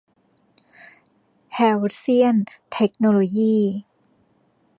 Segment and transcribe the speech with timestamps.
[1.53, 2.37] แฮลเซี่ยน
[2.73, 3.61] เทคโนโลยี่